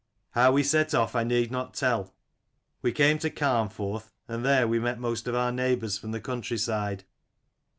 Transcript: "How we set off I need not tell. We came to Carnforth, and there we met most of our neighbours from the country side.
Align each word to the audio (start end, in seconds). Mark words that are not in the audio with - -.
"How 0.31 0.51
we 0.53 0.63
set 0.63 0.95
off 0.95 1.15
I 1.15 1.23
need 1.23 1.51
not 1.51 1.75
tell. 1.75 2.15
We 2.81 2.91
came 2.91 3.19
to 3.19 3.29
Carnforth, 3.29 4.11
and 4.27 4.43
there 4.43 4.67
we 4.67 4.79
met 4.79 4.97
most 4.99 5.27
of 5.27 5.35
our 5.35 5.51
neighbours 5.51 5.99
from 5.99 6.09
the 6.09 6.19
country 6.19 6.57
side. 6.57 7.03